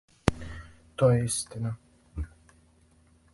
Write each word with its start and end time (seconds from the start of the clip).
То 1.01 1.09
је 1.11 1.19
истина? 1.27 1.75